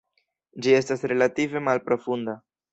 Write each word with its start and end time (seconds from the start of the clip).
Ĝi 0.63 0.73
estas 0.77 1.05
relative 1.13 1.63
malprofunda. 1.69 2.39